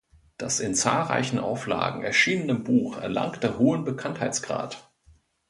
Das 0.37 0.59
in 0.59 0.73
zahlreichen 0.73 1.37
Auflagen 1.37 2.01
erschienene 2.03 2.55
Buch 2.55 2.97
erlangte 2.97 3.59
hohen 3.59 3.83
Bekanntheitsgrad. 3.83 4.91